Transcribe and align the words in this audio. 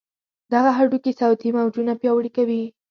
دغه 0.53 0.71
هډوکي 0.77 1.11
صوتي 1.19 1.49
موجونه 1.57 1.93
پیاوړي 2.01 2.31
کوي. 2.37 2.63